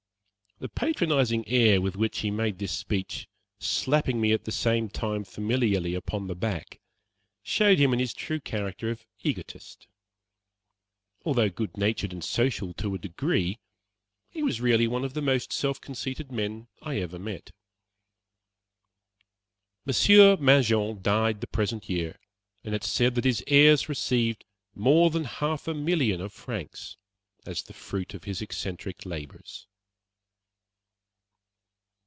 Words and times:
The 0.59 0.69
patronizing 0.69 1.47
air 1.47 1.81
with 1.81 1.95
which 1.95 2.19
he 2.19 2.29
made 2.29 2.59
this 2.59 2.71
speech, 2.71 3.27
slapping 3.57 4.21
me 4.21 4.31
at 4.31 4.45
the 4.45 4.51
same 4.51 4.89
time 4.89 5.23
familiarly 5.23 5.95
upon 5.95 6.27
the 6.27 6.35
back, 6.35 6.79
showed 7.41 7.79
him 7.79 7.93
in 7.93 7.97
his 7.97 8.13
true 8.13 8.39
character 8.39 8.91
of 8.91 9.03
egotist. 9.23 9.87
Although 11.25 11.49
good 11.49 11.75
natured 11.77 12.13
and 12.13 12.23
social 12.23 12.75
to 12.75 12.93
a 12.93 12.99
degree, 12.99 13.57
he 14.29 14.43
was 14.43 14.61
really 14.61 14.85
one 14.87 15.03
of 15.03 15.15
the 15.15 15.21
most 15.23 15.51
self 15.51 15.81
conceited 15.81 16.31
men 16.31 16.67
I 16.79 16.99
ever 16.99 17.17
met. 17.17 17.49
Monsieur 19.83 20.37
Mangin 20.37 21.01
died 21.01 21.41
the 21.41 21.47
present 21.47 21.89
year, 21.89 22.19
and 22.63 22.75
it 22.75 22.83
is 22.85 22.91
said 22.91 23.15
that 23.15 23.25
his 23.25 23.43
heirs 23.47 23.89
received 23.89 24.45
more 24.75 25.09
than 25.09 25.23
half 25.23 25.67
a 25.67 25.73
million 25.73 26.21
of 26.21 26.31
francs 26.31 26.97
as 27.47 27.63
the 27.63 27.73
fruit 27.73 28.13
of 28.13 28.25
his 28.25 28.43
eccentric 28.43 29.07
labors. 29.07 29.65